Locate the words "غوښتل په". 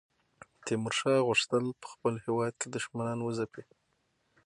1.27-1.87